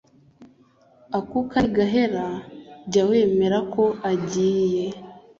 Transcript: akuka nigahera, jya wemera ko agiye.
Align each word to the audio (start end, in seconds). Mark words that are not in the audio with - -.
akuka 1.17 1.55
nigahera, 1.61 2.25
jya 2.91 3.01
wemera 3.09 3.59
ko 3.73 3.83
agiye. 4.11 4.83